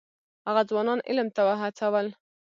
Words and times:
هغه 0.47 0.61
ځوانان 0.69 0.99
علم 1.09 1.27
ته 1.35 1.41
وهڅول. 1.47 2.07